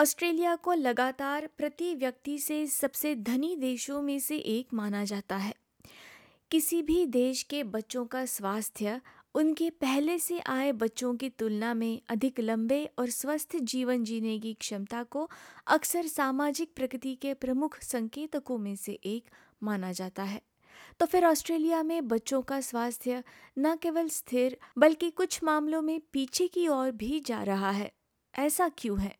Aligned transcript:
Australia 0.00 0.56
को 0.56 0.72
लगातार 0.72 1.48
प्रति 1.58 1.94
व्यक्ति 1.94 2.38
से 2.38 2.66
सबसे 2.66 3.14
धनी 3.14 3.56
देशों 3.56 4.02
में 4.02 4.20
से 4.20 4.36
एक 4.36 4.68
माना 4.74 5.04
जाता 5.04 5.36
है। 5.36 5.54
किसी 6.50 6.82
भी 6.82 7.06
देश 7.06 7.42
के 7.42 7.64
बच्चों 7.64 8.06
का 8.06 8.24
स्वास्थ्य 8.24 9.00
उनके 9.34 9.70
पहले 9.70 10.18
से 10.18 10.40
आए 10.40 10.72
बच्चों 10.72 11.14
की 11.14 11.28
तुलना 11.28 11.74
में 11.74 12.02
अधिक 12.08 12.40
लंबे 12.40 12.90
और 12.98 13.10
स्वस्थ 13.10 13.56
जीवन 13.56 14.04
जीने 14.04 14.38
की 14.38 14.54
क्षमता 14.54 15.02
को 15.02 15.30
अक्सर 15.66 16.06
सामाजिक 16.06 16.72
प्रगति 16.76 17.14
के 17.14 17.34
प्रमुख 17.34 17.80
संकेतकों 17.80 18.58
में 18.58 18.76
से 18.76 18.92
एक 18.92 19.24
माना 19.62 19.92
जाता 19.92 20.22
है। 20.22 20.42
तो 21.00 21.06
फिर 21.06 21.26
ऑस्ट्रेलिया 21.26 21.82
में 21.82 22.08
बच्चों 22.08 22.42
का 22.42 22.60
स्वास्थ्य 22.60 23.24
न 23.58 23.76
केवल 23.76 24.08
स्थिर, 24.08 24.58
बल्कि 24.78 25.10
कुछ 25.10 25.44
मामलों 25.44 25.82
में 25.82 26.00
पीछे 26.12 26.48
की 26.48 26.68
ओर 26.68 26.90
भी 26.90 27.20
जा 27.20 27.42
रहा 27.42 27.70
है। 27.70 27.92
ऐसा 28.38 28.68
क्यों 28.68 29.00
है? 29.00 29.19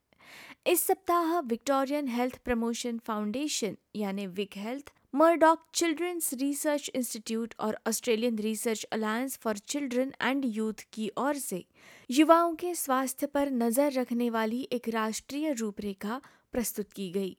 इस 0.66 0.82
सप्ताह 0.86 1.38
विक्टोरियन 1.40 2.08
हेल्थ 2.08 2.36
प्रमोशन 2.44 2.98
फाउंडेशन, 2.98 3.76
यानी 3.96 4.26
Vic 4.28 4.56
health, 4.56 4.90
Murdoch 5.14 5.62
children's 5.74 6.32
research 6.40 6.90
institute 6.94 7.54
और 7.60 7.78
Australian 7.88 8.38
research 8.38 8.84
alliance 8.92 9.38
for 9.42 9.58
children 9.58 10.12
and 10.22 10.44
youth 10.46 10.84
की 10.92 11.10
ओर 11.18 11.38
से 11.38 11.64
युवाओं 12.10 12.54
के 12.54 12.74
स्वास्थ्य 12.74 13.26
पर 13.26 13.50
नज़र 13.52 13.92
रखने 13.92 14.28
वाली 14.30 14.60
एक 14.72 14.88
राष्ट्रीय 14.88 15.52
रूपरेखा 15.52 16.20
प्रस्तुत 16.52 16.92
की 16.92 17.10
गई। 17.10 17.36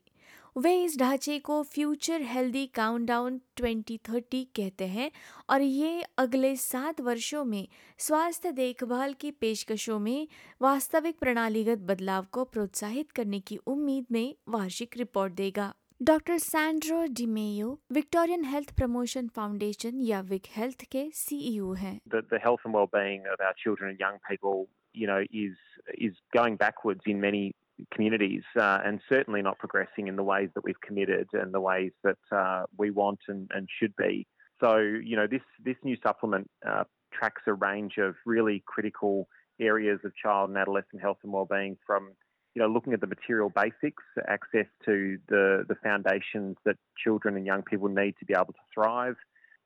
वे 0.56 0.82
इस 0.84 0.98
ढांचे 0.98 1.38
को 1.38 1.62
फ्यूचर 1.62 2.22
हेल्दी 2.22 2.66
काउंटडाउन 2.66 3.40
2030 3.60 4.44
कहते 4.56 4.86
हैं 4.86 5.10
और 5.50 5.60
ये 5.60 6.02
अगले 6.18 6.56
सात 6.56 7.00
वर्षों 7.00 7.44
में 7.44 7.68
स्वास्थ्य 7.98 8.52
देखभाल 8.52 9.12
की 9.12 9.30
पेशकशों 9.30 9.98
में 9.98 10.28
वास्तविक 10.62 11.18
प्रणालीगत 11.18 11.78
बदलाव 11.78 12.26
को 12.32 12.44
प्रोत्साहित 12.44 13.10
करने 13.10 13.40
की 13.40 13.56
उम्मीद 13.56 14.06
में 14.12 14.34
वार्षिक 14.48 14.96
रिपोर्ट 14.96 15.32
देगा। 15.32 15.74
Doctor 16.02 16.38
Sandro 16.38 17.02
DiMaio 17.10 17.80
Victorian 17.92 18.44
health 18.44 18.76
promotion 18.76 19.28
foundation 19.28 20.00
या 20.00 20.20
विक 20.20 20.42
हेल्थ 20.56 20.84
के 20.84 21.10
सीईओ 21.14 21.72
हैं। 21.72 21.98
The, 22.14 22.22
health 22.44 22.68
and 22.68 22.74
well-being 22.74 23.26
of 23.32 23.46
our 23.48 23.56
children 23.64 23.90
and 23.90 24.00
young 24.00 24.20
people, 24.30 24.62
you 24.94 25.10
know, 25.10 25.20
is 25.46 25.56
is 25.98 26.22
going 26.36 26.56
backwards 26.56 27.12
in 27.14 27.20
many 27.20 27.44
communities 27.92 28.42
uh, 28.58 28.78
and 28.84 29.00
certainly 29.08 29.42
not 29.42 29.58
progressing 29.58 30.08
in 30.08 30.16
the 30.16 30.22
ways 30.22 30.50
that 30.54 30.64
we've 30.64 30.80
committed 30.80 31.28
and 31.32 31.52
the 31.52 31.60
ways 31.60 31.92
that 32.04 32.18
uh, 32.30 32.64
we 32.76 32.90
want 32.90 33.18
and, 33.28 33.50
and 33.54 33.68
should 33.80 33.94
be. 33.96 34.26
So, 34.60 34.78
you 34.78 35.16
know, 35.16 35.26
this, 35.26 35.42
this 35.64 35.76
new 35.82 35.96
supplement 36.02 36.48
uh, 36.66 36.84
tracks 37.12 37.42
a 37.46 37.54
range 37.54 37.94
of 37.98 38.14
really 38.24 38.62
critical 38.66 39.28
areas 39.60 40.00
of 40.04 40.12
child 40.14 40.50
and 40.50 40.58
adolescent 40.58 41.00
health 41.00 41.18
and 41.22 41.32
well-being 41.32 41.76
from 41.86 42.12
you 42.54 42.60
know, 42.60 42.68
looking 42.68 42.92
at 42.92 43.00
the 43.00 43.06
material 43.06 43.50
basics, 43.54 44.02
access 44.28 44.66
to 44.84 45.18
the, 45.28 45.64
the 45.68 45.74
foundations 45.82 46.56
that 46.64 46.76
children 47.02 47.36
and 47.36 47.46
young 47.46 47.62
people 47.62 47.88
need 47.88 48.14
to 48.18 48.26
be 48.26 48.34
able 48.34 48.52
to 48.52 48.60
thrive, 48.74 49.16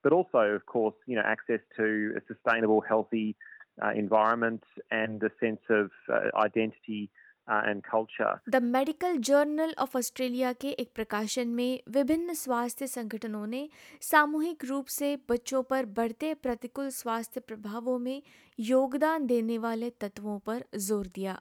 but 0.03 0.13
also, 0.13 0.39
of 0.39 0.65
course, 0.67 0.95
you 1.07 1.17
know, 1.17 1.23
access 1.25 1.61
to 1.77 2.15
a 2.17 2.21
sustainable, 2.33 2.81
healthy 2.81 3.35
uh, 3.85 3.91
environment 3.91 4.63
and 4.91 5.23
a 5.23 5.31
sense 5.41 5.61
of 5.69 5.91
uh, 6.13 6.31
identity 6.39 7.11
and 7.49 7.83
culture 7.83 8.39
the 8.51 8.63
medical 8.63 9.17
journal 9.19 9.75
of 9.79 9.97
Australia 9.99 10.53
के 10.53 10.71
एक 10.71 10.91
प्रकाशन 10.95 11.49
में 11.49 11.81
विभिन्न 11.89 12.35
स्वास्थ्य 12.35 12.87
संगठनों 12.87 13.47
ने 13.47 13.69
सामूहिक 14.03 14.65
रूप 14.65 14.87
से 14.87 15.17
बच्चों 15.31 15.63
पर 15.63 15.87
बढ़ते 15.97 16.35
प्रतिकूल 16.35 16.89
स्वास्थ्य 16.91 17.41
प्रभावों 17.41 17.99
में 17.99 18.23
योगदान 18.59 19.27
देने 19.27 19.59
वाले 19.59 19.91
तत्वों 19.91 20.39
पर 20.39 20.65
ज़ोर 20.77 21.07
दिया। 21.07 21.41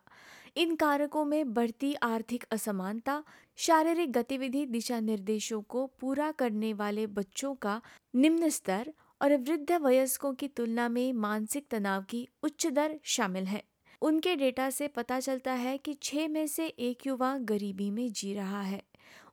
इन 0.57 0.75
कारकों 0.75 1.25
में 1.25 1.53
बढ़ती 1.53 1.93
आर्थिक 2.03 2.45
असमानता, 2.51 3.23
शारीरिक 3.57 4.11
गतिविधि 4.11 4.65
दिशा 4.65 4.99
निर्देशों 4.99 5.61
को 5.61 5.85
पूरा 6.01 6.31
करने 6.31 6.73
वाले 6.73 7.07
बच्चों 7.07 7.53
का 7.55 7.81
निम्न 8.13 8.49
स्तर 8.49 8.93
और 9.21 9.35
वृद्ध 9.37 9.71
वयस्कों 9.71 10.33
की 10.33 10.47
तुलना 10.47 10.89
में 10.89 11.13
मानसिक 11.13 11.67
तनाव 11.71 12.03
की 12.03 12.27
उच्च 12.43 12.67
दर 12.67 12.99
शामिल 13.03 13.45
है। 13.45 13.63
उनके 14.01 14.35
डेटा 14.35 14.69
से 14.69 14.87
पता 14.87 15.19
चलता 15.19 15.53
है 15.53 15.77
कि 15.77 15.93
छः 15.93 16.27
में 16.27 16.47
से 16.47 16.67
एक 16.67 17.07
युवा 17.07 17.37
गरीबी 17.37 17.91
में 17.91 18.11
जी 18.11 18.33
रहा 18.33 18.61
है। 18.61 18.83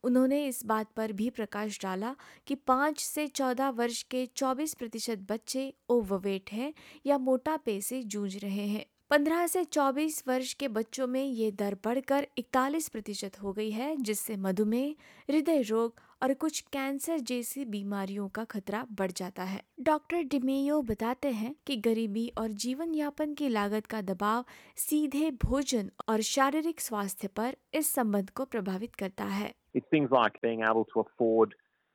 उन्होंने 0.05 0.47
इस 0.47 0.67
बात 0.67 0.87
पर 0.97 1.13
भी 1.13 1.31
प्रकाश 1.31 1.79
डाला 1.83 2.17
कि 2.47 2.55
पाँच 2.55 3.01
से 3.01 3.27
चौदह 3.27 3.69
वर्ष 3.69 4.03
के 4.03 4.27
चौबीस 4.27 4.75
प्रतिशत 4.75 5.27
बच्चे 5.31 5.75
ओवरवेट 5.89 6.53
हैं 6.53 6.75
या 7.07 7.19
मोटापे 7.19 7.81
से 7.81 8.03
जूझ 8.03 8.37
रहे 8.37 8.67
हैं। 8.67 8.85
पंद्रह 9.11 9.47
से 9.47 9.65
चौबीस 9.65 10.25
वर्ष 10.29 10.53
के 10.55 10.69
बच्चों 10.69 11.07
में 11.07 11.25
ये 11.25 11.51
दर 11.51 11.77
बढ़कर 11.85 12.27
इकतालीस 12.39 12.89
प्रतिशत 12.89 13.43
हो 13.43 13.53
गई 13.53 13.71
है, 13.71 13.97
जिससे 13.97 14.37
मधुमेह, 14.37 14.95
हृदय 15.31 15.63
रोग 15.63 16.01
और 16.23 16.33
कुछ 16.35 16.61
कैंसर 16.73 17.19
जैसी 17.19 17.65
बीमारियों 17.65 18.29
का 18.29 18.45
खतरा 18.45 18.85
बढ़ 18.99 19.11
जाता 19.11 19.45
है 19.45 19.63
डॉक्टर 19.81 20.23
डिमेयो 20.31 20.81
बताते 20.83 21.31
हैं 21.31 21.55
कि 21.67 21.77
गरीबी 21.87 22.29
और 22.39 22.53
जीवन 22.65 22.95
यापन 22.95 23.33
की 23.35 23.49
लागत 23.49 23.87
का 23.87 24.01
दबाव 24.03 24.45
सीधे 24.77 25.31
भोजन 25.45 25.91
और 26.09 26.21
शारीरिक 26.21 26.81
स्वास्थ्य 26.81 27.29
पर 27.29 27.57
इस 27.75 27.93
संबंध 27.95 28.31
को 28.31 28.45
प्रभावित 28.45 28.95
करता 28.95 29.25
है 29.25 29.53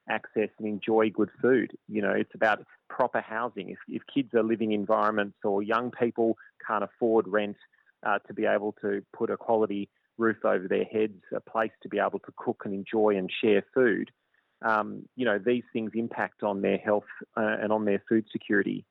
access 0.07 0.51
and 0.59 0.67
enjoy 0.67 1.09
good 1.09 1.31
food. 1.41 1.71
You 1.89 2.01
know, 2.01 2.11
it's 2.11 2.35
about 2.35 2.61
proper 2.89 3.21
housing. 3.21 3.71
If, 3.71 3.79
if 3.89 4.03
kids 4.11 4.33
are 4.33 4.43
living 4.43 4.71
environments 4.71 5.37
or 5.43 5.55
young 5.63 5.89
people 5.91 6.37
can't 6.65 6.83
afford 6.83 7.27
rent 7.27 7.57
uh, 8.03 8.19
to 8.27 8.33
be 8.33 8.45
able 8.45 8.73
to 8.81 9.01
put 9.13 9.29
a 9.29 9.37
quality 9.37 9.89
roof 10.17 10.37
over 10.43 10.67
their 10.67 10.85
heads, 10.85 11.21
a 11.35 11.39
place 11.39 11.71
to 11.83 11.89
be 11.89 11.99
able 11.99 12.19
to 12.19 12.33
cook 12.35 12.63
and 12.65 12.73
enjoy 12.73 13.15
and 13.17 13.31
share 13.41 13.63
food, 13.73 14.11
um, 14.65 15.03
you 15.15 15.25
know, 15.25 15.39
these 15.43 15.63
things 15.71 15.91
impact 15.93 16.43
on 16.43 16.61
their 16.61 16.77
health 16.77 17.03
uh, 17.35 17.57
and 17.61 17.71
on 17.71 17.85
their 17.85 18.01
food 18.09 18.25
security. 18.31 18.85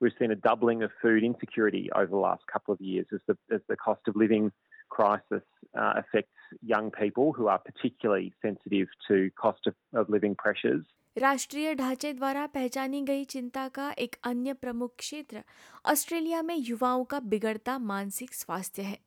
We've 0.00 0.12
seen 0.18 0.32
a 0.32 0.36
doubling 0.36 0.82
of 0.82 0.90
food 1.00 1.22
insecurity 1.22 1.88
over 1.94 2.06
the 2.06 2.16
last 2.16 2.42
couple 2.52 2.74
of 2.74 2.80
years 2.80 3.06
as 3.12 3.20
the, 3.28 3.36
as 3.54 3.60
the 3.68 3.76
cost 3.76 4.02
of 4.08 4.16
living 4.16 4.50
crisis 4.90 5.42
uh, 5.78 5.94
affects 5.96 6.34
young 6.62 6.90
people 6.90 7.32
who 7.32 7.46
are 7.46 7.58
particularly 7.58 8.32
sensitive 8.42 8.88
to 9.08 9.30
cost 9.40 9.66
of, 9.66 9.74
of 9.94 10.08
living 10.10 10.34
pressures. 10.34 10.84
राष्ट्रीय 11.16 11.74
ढांचे 11.74 12.12
द्वारा 12.12 12.46
पहचानी 12.46 13.00
गई 13.00 13.24
चिंता 13.24 13.68
का 13.68 13.90
एक 13.98 14.16
अन्य 14.24 14.52
प्रमुख 14.52 14.90
क्षेत्र 14.98 15.42
ऑस्ट्रेलिया 15.86 16.42
में 16.42 16.56
युवाओं 16.56 17.04
का 17.04 17.20
बिगड़ता 17.20 17.78
मानसिक 17.78 18.34
स्वास्थ्य 18.34 18.82
है। 18.82 18.98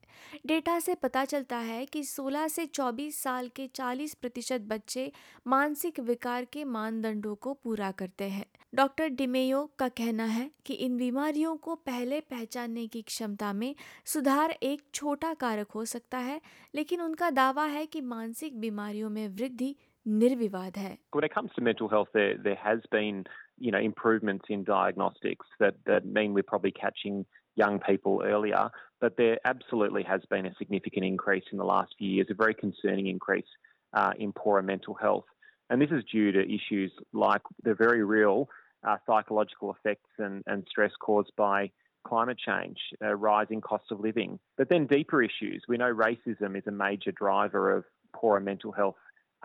डेटा 0.45 0.79
से 0.79 0.95
पता 0.95 1.25
चलता 1.25 1.57
है 1.57 1.85
कि 1.85 2.03
16 2.03 2.47
से 2.47 2.65
24 2.65 3.21
साल 3.21 3.49
के 3.55 3.67
40 3.67 4.13
प्रतिशत 4.13 4.61
बच्चे 4.61 5.11
मानसिक 5.47 5.99
विकार 5.99 6.45
के 6.45 6.63
मानदंडों 6.63 7.35
को 7.35 7.53
पूरा 7.53 7.91
करते 7.91 8.23
हैं। 8.23 8.45
डॉक्टर 8.75 9.07
डिमेयो 9.07 9.71
का 9.79 9.87
कहना 9.87 10.25
है 10.25 10.51
कि 10.65 10.73
इन 10.73 10.97
बीमारियों 10.97 11.55
को 11.57 11.75
पहले 11.75 12.19
पहचानने 12.19 12.87
की 12.87 13.01
क्षमता 13.01 13.53
में 13.53 13.75
सुधार 14.05 14.51
एक 14.51 14.81
छोटा 14.93 15.33
कारक 15.33 15.71
हो 15.71 15.85
सकता 15.85 16.17
है, 16.17 16.41
लेकिन 16.75 17.01
उनका 17.01 17.29
दावा 17.29 17.65
है 17.65 17.85
कि 17.85 18.01
मानसिक 18.01 18.59
बीमारियों 18.59 19.09
में 19.09 19.27
वृद्धि 19.27 19.75
निर्विवाद 20.06 20.76
है 20.76 20.96
When 21.12 21.24
it 21.24 21.34
comes 21.34 21.52
to 21.56 21.62
mental 21.62 21.88
health, 21.88 22.08
there 22.14 22.36
there 22.36 22.58
has 22.62 22.80
been 22.90 23.24
you 23.58 23.70
know 23.70 23.78
improvements 23.78 24.46
in 24.48 24.64
diagnostics 24.64 25.46
that 25.60 25.74
that 25.86 26.06
mean 26.06 26.34
we're 26.34 26.50
probably 26.52 26.72
catching 26.72 27.24
young 27.54 27.78
people 27.78 28.22
earlier, 28.24 28.70
but 29.00 29.16
there 29.16 29.38
absolutely 29.44 30.02
has 30.04 30.22
been 30.30 30.46
a 30.46 30.54
significant 30.54 31.04
increase 31.04 31.44
in 31.52 31.58
the 31.58 31.64
last 31.64 31.94
few 31.98 32.08
years, 32.08 32.28
a 32.30 32.34
very 32.34 32.54
concerning 32.54 33.06
increase 33.06 33.50
uh, 33.92 34.12
in 34.18 34.32
poorer 34.32 34.62
mental 34.62 34.94
health, 34.94 35.26
and 35.68 35.80
this 35.82 35.90
is 35.90 36.02
due 36.10 36.32
to 36.32 36.42
issues 36.58 36.92
like 37.12 37.42
the 37.62 37.74
very 37.74 38.02
real 38.04 38.48
uh, 38.88 38.96
psychological 39.06 39.74
effects 39.74 40.10
and, 40.18 40.42
and 40.46 40.66
stress 40.68 40.92
caused 41.00 41.32
by 41.36 41.70
climate 42.04 42.38
change, 42.38 42.78
uh, 43.04 43.14
rising 43.14 43.60
cost 43.60 43.84
of 43.92 44.00
living, 44.00 44.38
but 44.56 44.68
then 44.68 44.86
deeper 44.86 45.22
issues. 45.22 45.62
We 45.68 45.76
know 45.76 45.94
racism 45.94 46.56
is 46.56 46.66
a 46.66 46.72
major 46.72 47.12
driver 47.12 47.70
of 47.76 47.84
poorer 48.12 48.40
mental 48.40 48.72
health 48.72 48.96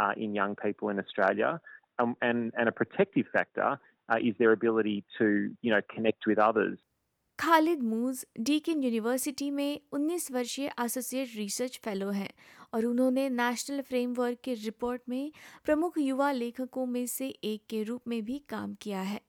uh, 0.03 0.13
in 0.17 0.35
young 0.35 0.55
people 0.65 0.89
in 0.89 0.99
Australia. 0.99 1.61
Um, 1.99 2.17
and, 2.23 2.53
and 2.59 2.69
a 2.69 2.73
protective 2.73 3.27
factor 3.33 3.79
uh, 4.09 4.19
is 4.29 4.35
their 4.39 4.53
ability 4.53 5.05
to, 5.19 5.27
you 5.63 5.71
know, 5.73 5.83
connect 5.95 6.27
with 6.27 6.39
others. 6.39 6.79
Khalid 7.39 7.83
मूज 7.83 8.25
Deakin 8.41 8.83
university 8.83 9.51
में 9.51 9.81
19 9.95 10.31
वर्षीय 10.33 10.71
associate 10.81 11.29
research 11.37 11.79
fellow 11.85 12.11
हैं 12.11 12.29
और 12.75 12.85
उन्होंने 12.87 13.29
national 13.31 13.81
framework 13.89 14.39
के 14.45 14.55
report 14.55 15.03
में 15.09 15.33
प्रमुख 15.65 15.99
युवा 15.99 16.31
लेखकों 16.33 16.87
में 16.87 17.07
से 17.07 17.29
एक 17.45 17.65
के 17.71 17.83
रूप 17.83 18.09
में 18.09 18.23
भी 18.25 18.39
काम 18.49 18.75
किया 18.83 19.01
है 19.01 19.21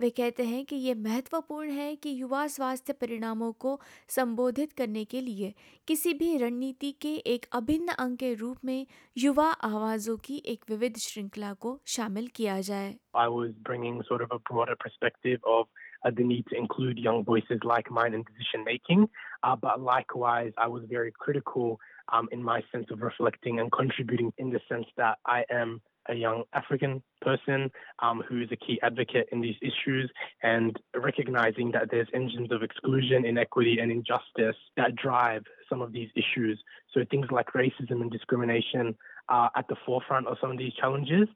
वे 0.00 0.08
कहते 0.10 0.44
हैं 0.44 0.64
कि 0.64 0.76
ये 0.76 0.94
महत्वपूर्ण 0.94 1.70
है 1.70 1.94
कि 1.96 2.10
युवा 2.20 2.46
स्वास्थ्य 2.54 2.92
परिणामों 3.00 3.52
को 3.64 3.78
संबोधित 4.16 4.72
करने 4.78 5.04
के 5.12 5.20
लिए 5.20 5.52
किसी 5.88 6.14
भी 6.14 6.36
रणनीति 6.38 6.90
के 7.02 7.14
एक 7.34 7.46
अभिन्न 7.54 7.94
अंग 8.04 8.16
के 8.18 8.32
रूप 8.34 8.64
में 8.64 8.86
युवा 9.18 9.50
आवाज़ों 9.70 10.16
की 10.24 10.42
एक 10.54 10.64
विविध 10.70 10.96
श्रृंखला 11.06 11.52
को 11.66 11.78
शामिल 11.96 12.26
किया 12.36 12.60
जाए 12.70 12.94
I 13.16 13.28
was 13.28 13.50
bringing 13.68 14.02
sort 14.10 14.22
of 14.22 14.32
a 14.32 14.38
broader 14.50 14.76
perspective 14.84 15.50
of 15.56 15.66
uh, 16.04 16.10
the 16.10 16.24
need 16.24 16.46
to 16.48 16.56
include 16.56 16.98
young 16.98 17.24
voices 17.24 17.60
like 17.64 17.90
mine 17.90 18.14
in 18.14 18.24
decision 18.30 18.64
making. 18.64 19.08
Uh, 19.42 19.56
but 19.56 19.80
likewise, 19.80 20.52
I 20.58 20.66
was 20.66 20.82
very 20.90 21.12
critical 21.26 21.78
um, 22.12 22.28
in 22.32 22.42
my 22.42 22.60
sense 22.72 22.90
of 22.90 23.02
reflecting 23.02 23.60
and 23.60 23.70
contributing 23.70 24.32
in 24.38 24.50
the 24.50 24.60
sense 24.68 24.86
that 24.96 25.18
I 25.24 25.44
am 25.50 25.80
a 26.09 26.15
young 26.15 26.43
African 26.53 27.01
person 27.21 27.69
um, 28.01 28.23
who 28.27 28.41
is 28.41 28.49
a 28.51 28.55
key 28.55 28.79
advocate 28.81 29.27
in 29.31 29.41
these 29.41 29.55
issues 29.61 30.09
and 30.43 30.77
recognizing 30.95 31.71
that 31.71 31.89
there's 31.91 32.07
engines 32.13 32.51
of 32.51 32.63
exclusion, 32.63 33.25
inequity, 33.25 33.77
and 33.79 33.91
injustice 33.91 34.55
that 34.75 34.95
drive 34.95 35.43
some 35.69 35.81
of 35.81 35.91
these 35.91 36.09
issues. 36.15 36.59
So 36.93 37.01
things 37.11 37.27
like 37.31 37.47
racism 37.53 38.01
and 38.01 38.11
discrimination 38.11 38.95
are 39.29 39.51
at 39.55 39.67
the 39.67 39.75
forefront 39.85 40.27
of 40.27 40.37
some 40.41 40.51
of 40.51 40.57
these 40.57 40.73
challenges. 40.73 41.27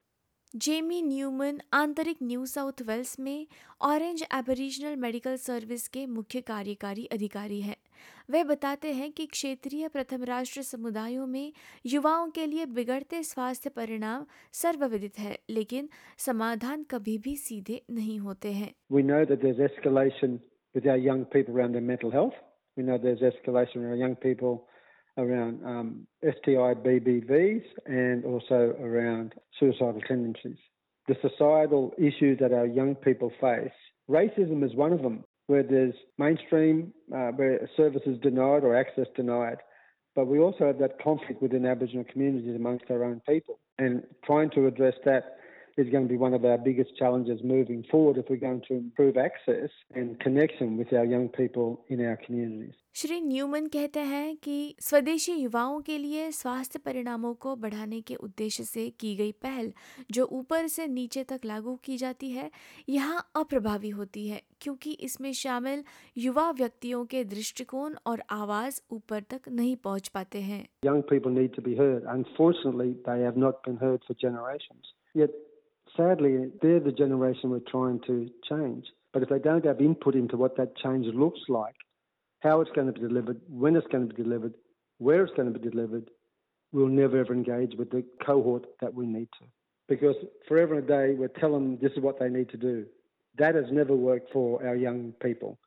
Jamie 0.56 1.02
Newman 1.02 1.60
आंतरिक 1.74 2.18
New 2.24 2.46
South 2.46 2.82
Wales 2.88 3.20
में 3.20 3.48
Orange 3.82 4.24
Aboriginal 4.34 4.96
medical 4.96 5.36
service 5.36 5.88
के 5.88 6.06
मुख्य 6.06 6.42
कार्यकारी 6.42 7.06
अधिकारी 7.06 7.62
हैं 7.62 7.76
वे 8.31 8.43
बताते 8.45 8.93
हैं 8.93 9.11
कि 9.13 9.27
क्षेत्रीय 9.27 9.89
प्रथम 9.89 10.25
राष्ट्र 10.25 10.63
समुदायों 10.63 11.27
में 11.27 11.53
युवाओं 11.87 12.29
के 12.31 12.47
लिए 12.47 12.67
बिगड़ते 12.79 13.23
स्वास्थ्य 13.23 13.71
परिणाम 13.77 14.27
सर्वविदित 14.63 15.19
है 15.19 15.39
लेकिन 15.51 15.89
समाधान 16.27 16.83
कभी 16.91 17.19
भी 17.25 17.37
सीधे 17.37 17.83
नहीं 17.91 18.19
होते 18.19 18.53
हैं 18.53 18.73
We 18.91 19.03
know 19.03 19.25
that 19.25 19.41
there's 19.45 19.63
escalation 19.71 20.39
with 20.75 20.87
our 20.87 21.01
young 21.11 21.25
people 21.37 21.57
around 21.57 21.73
their 21.73 21.89
mental 21.93 22.11
health. 22.11 22.37
We 22.77 22.85
know 22.85 22.99
there's 22.99 23.25
escalation 23.33 23.89
our 23.91 23.97
young 23.97 24.17
people 24.17 24.59
around 25.19 25.65
um, 25.65 26.07
STI 26.23 26.75
BBVs 26.87 27.65
and 27.87 28.25
also 28.25 28.75
around 28.81 29.35
suicidal 29.59 30.01
tendencies. 30.07 30.57
The 31.09 31.17
societal 31.21 31.93
issues 31.99 32.39
that 32.39 32.53
our 32.53 32.67
young 32.67 32.95
people 32.95 33.33
face, 33.41 33.73
racism 34.09 34.65
is 34.65 34.75
one 34.75 34.93
of 34.93 35.03
them, 35.03 35.25
where 35.49 35.63
there's 35.63 35.95
mainstream, 36.19 36.93
uh, 37.13 37.31
where 37.33 37.69
services 37.77 38.19
denied 38.23 38.63
or 38.65 38.77
access 38.77 39.07
denied. 39.17 39.57
But 40.15 40.27
we 40.27 40.39
also 40.39 40.67
have 40.67 40.79
that 40.79 41.03
conflict 41.03 41.43
within 41.43 41.67
Aboriginal 41.67 42.05
communities 42.05 42.55
amongst 42.55 42.85
our 42.91 43.03
own 43.03 43.21
people. 43.27 43.59
And 43.79 44.03
trying 44.25 44.51
to 44.51 44.67
address 44.67 44.95
that 45.05 45.39
is 45.79 45.89
going 45.91 46.07
to 46.07 46.09
be 46.09 46.17
one 46.17 46.35
of 46.35 46.45
our 46.45 46.59
biggest 46.59 46.97
challenges 46.99 47.41
moving 47.45 47.85
forward 47.91 48.19
if 48.19 48.27
we're 48.29 48.45
going 48.45 48.63
to 48.69 48.75
improve 48.75 49.17
access 49.17 49.71
and 49.95 50.19
connection 50.19 50.77
with 50.77 50.93
our 50.93 51.05
young 51.05 51.29
people 51.29 51.81
in 51.89 52.05
our 52.05 52.17
communities. 52.27 52.75
Shri 52.95 53.21
Newman 53.21 53.67
कहते 53.73 54.01
हैं 54.11 54.37
कि 54.43 54.75
स्वदेशी 54.83 55.33
युवाओं 55.33 55.81
के 55.89 55.99
लिए 55.99 56.31
स्वास्थ्य 56.33 56.79
परिणामों 56.85 57.33
को 57.45 57.55
बढ़ाने 57.57 58.01
के 58.01 58.15
उद्देश्य 58.27 58.65
से 58.65 58.89
की 59.01 59.15
गई 59.17 59.33
पहल 59.43 59.73
जो 60.13 60.25
ऊपर 60.33 60.67
से 60.69 60.87
नीचे 60.89 61.25
तक 61.33 61.45
लागू 61.47 61.75
की 61.85 61.97
जाती 61.97 62.31
है 62.31 62.51
यहाँ 62.89 63.25
अप्रभावी 63.37 63.91
होती 63.99 64.27
है 64.29 64.41
क्योंकि 64.61 64.93
इसमें 65.09 65.33
शामिल 65.43 65.85
युवा 66.19 66.51
व्यक्तियों 66.59 67.05
के 67.13 67.23
दृष्टिकोण 67.35 67.95
और 68.07 68.23
आवाज़ 68.41 68.81
ऊपर 68.93 69.23
तक 69.31 69.49
नहीं 69.49 69.77
पहुँच 69.85 70.09
पाते 70.17 70.41
हैं 70.51 70.65
Young 70.83 71.03
people 71.13 71.39
need 71.41 71.55
to 71.55 71.63
be 71.63 71.77
heard. 71.77 72.03
Unfortunately, 72.17 72.91
they 73.07 73.21
have 73.23 73.39
not 73.47 73.63
been 73.69 73.77
heard 73.77 74.09
for 74.09 74.15
generations. 74.25 74.93
Yet, 75.15 75.31
sadly, 75.99 76.51
they're 76.63 76.81
the 76.81 76.93
generation 76.93 77.51
we're 77.51 77.61
trying 77.71 78.01
to 78.07 78.29
change. 78.49 78.87
But 79.13 79.23
if 79.23 79.29
they 79.29 79.39
don't 79.39 79.65
have 79.65 79.81
input 79.81 80.15
into 80.15 80.37
what 80.37 80.57
that 80.57 80.77
change 80.77 81.07
looks 81.07 81.41
like, 81.49 81.75
how 82.41 82.61
it's 82.61 82.71
going 82.75 82.87
to 82.87 82.93
be 82.93 83.01
delivered, 83.01 83.41
when 83.49 83.77
it's 83.77 83.87
going 83.89 84.09
to 84.09 84.15
be 84.15 84.23
delivered, 84.23 84.55
where 84.99 85.25
it's 85.25 85.35
going 85.35 85.53
to 85.53 85.59
be 85.59 85.69
delivered, 85.69 86.09
we'll 86.73 86.89
never 86.89 87.19
ever 87.19 87.33
engage 87.33 87.75
with 87.77 87.91
the 87.91 88.05
cohort 88.25 88.67
that 88.81 88.95
we 88.95 89.07
need 89.07 89.29
to. 89.41 89.47
Because 89.89 90.17
forever 90.47 90.75
and 90.75 90.85
a 90.85 90.87
day, 90.87 91.15
we're 91.15 91.29
telling 91.29 91.65
them 91.65 91.79
this 91.81 91.93
is 91.93 92.03
what 92.03 92.21
they 92.21 92.29
need 92.29 92.51
to 92.51 92.57
do. 92.57 92.85
That 93.39 93.55
has 93.55 93.65
never 93.73 93.95
worked 93.95 94.33
for 94.33 94.65
our 94.67 94.77
young 94.77 95.15
people. 95.23 95.59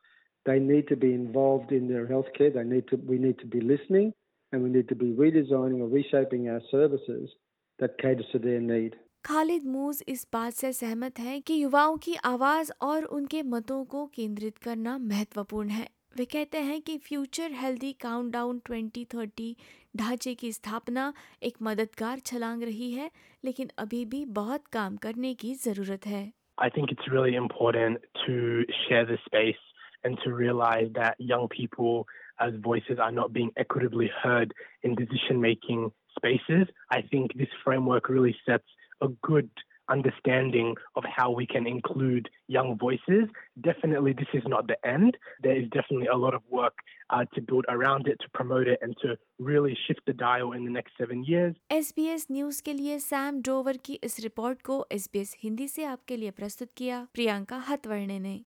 They 0.44 0.58
need 0.58 0.88
to 0.88 0.96
be 0.96 1.12
involved 1.12 1.72
in 1.72 1.88
their 1.88 2.06
healthcare. 2.06 2.52
They 2.54 2.64
need 2.64 2.88
to, 2.88 2.96
we 2.96 3.18
need 3.18 3.38
to 3.40 3.46
be 3.46 3.60
listening 3.60 4.12
and 4.52 4.62
we 4.62 4.70
need 4.70 4.88
to 4.88 4.94
be 4.94 5.12
redesigning 5.12 5.80
or 5.80 5.88
reshaping 5.88 6.48
our 6.48 6.60
services 6.70 7.30
that 7.78 7.98
caters 7.98 8.26
to 8.32 8.38
their 8.38 8.60
need. 8.60 8.96
Khalid 9.24 9.66
मूज 9.66 10.02
इस 10.08 10.26
बात 10.32 10.52
से 10.52 10.72
सहमत 10.72 11.18
हैं 11.20 11.40
कि 11.48 11.62
युवाओं 11.62 11.96
की 12.04 12.14
आवाज़ 12.24 12.70
और 12.82 13.04
उनके 13.16 13.42
मतों 13.50 13.84
को 13.92 14.04
केंद्रित 14.14 14.56
करना 14.58 14.96
महत्वपूर्ण 14.98 15.68
है 15.70 15.88
वे 16.16 16.24
कहते 16.32 16.58
हैं 16.68 16.80
कि 16.82 16.96
फ्यूचर 17.04 17.52
हेल्दी 17.60 17.92
काउंटडाउन 18.00 18.60
2030 18.70 19.54
ढांचे 19.96 20.34
की 20.34 20.52
स्थापना 20.52 21.12
एक 21.42 21.62
मददगार 21.62 22.20
छलांग 22.26 22.62
रही 22.62 22.90
है 22.92 23.10
लेकिन 23.44 23.70
अभी 23.78 24.04
भी 24.14 24.24
बहुत 24.40 24.66
काम 24.72 24.96
करने 25.06 25.34
की 25.44 25.54
ज़रूरत 25.66 26.06
है 26.06 26.24
I 26.58 26.70
think 26.74 26.90
it's 26.92 27.08
really 27.12 27.36
important 27.36 28.10
to 28.24 28.34
share 28.80 29.06
the 29.06 29.22
space 29.22 29.64
and 30.04 30.18
to 30.24 30.34
realize 30.42 30.92
that 31.00 31.24
young 31.30 31.48
people 31.56 32.06
as 32.40 32.60
voices 32.66 33.06
are 33.06 33.14
not 33.14 33.32
being 33.32 33.56
equitably 33.56 34.10
heard 34.20 34.54
in 34.84 34.94
decision 34.96 35.42
making 35.42 35.90
spaces. 36.16 36.78
I 36.90 37.02
think 37.02 37.34
this 37.36 37.60
framework 37.64 38.08
really 38.10 38.34
sets 38.44 38.80
a 39.01 39.07
good 39.21 39.49
understanding 39.89 40.75
of 40.95 41.03
how 41.05 41.31
we 41.31 41.45
can 41.45 41.65
include 41.65 42.29
young 42.47 42.77
voices. 42.77 43.25
Definitely, 43.61 44.13
this 44.13 44.27
is 44.33 44.43
not 44.45 44.67
the 44.67 44.77
end. 44.87 45.17
There 45.41 45.55
is 45.55 45.67
definitely 45.69 46.07
a 46.07 46.17
lot 46.17 46.33
of 46.33 46.41
work 46.49 46.75
uh, 47.09 47.25
to 47.35 47.41
build 47.41 47.65
around 47.69 48.07
it, 48.07 48.17
to 48.21 48.29
promote 48.33 48.67
it, 48.67 48.79
and 48.81 48.95
to 49.01 49.15
really 49.39 49.77
shift 49.87 50.01
the 50.05 50.13
dial 50.13 50.53
in 50.53 50.65
the 50.65 50.71
next 50.71 50.91
seven 50.97 51.23
years. 51.23 51.55
SBS 51.71 52.27
news 52.31 52.61
के 52.61 52.73
लिए 52.73 52.99
Sam 52.99 53.41
Dover 53.41 53.77
की 53.85 53.99
इस 54.03 54.19
report 54.19 54.61
को 54.61 54.85
SBS 54.93 55.35
Hindi 55.43 55.67
से 55.67 55.83
आपके 55.95 56.17
लिए 56.17 56.31
प्रस्तुत 56.41 56.69
किया 56.77 57.07
प्रियंका 57.13 57.63
हतवर्णे 57.69 58.19
ने 58.19 58.39